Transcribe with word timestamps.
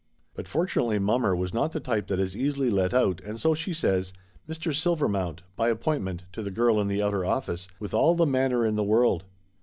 But 0.33 0.47
fortunately 0.47 0.97
mommer 0.97 1.35
was 1.35 1.53
not 1.53 1.73
the 1.73 1.79
type 1.79 2.07
that 2.07 2.19
is 2.19 2.35
easily 2.35 2.71
let 2.71 2.91
out, 2.91 3.21
and 3.23 3.39
so 3.39 3.53
she 3.53 3.71
says 3.71 4.13
"Mr. 4.49 4.73
Silvermount, 4.73 5.43
by 5.55 5.69
appointment" 5.69 6.25
to 6.33 6.41
the 6.41 6.49
girl 6.49 6.81
in 6.81 6.87
the 6.87 7.03
outer 7.03 7.23
office, 7.23 7.67
with 7.79 7.93
all 7.93 8.15
the 8.15 8.25
manner 8.25 8.65
in 8.65 8.75
the 8.77 8.83
world. 8.83 9.25